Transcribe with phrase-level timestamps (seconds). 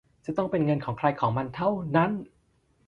[0.25, 2.11] จะต้องเป็นเงินของใครของมันเท่านั้น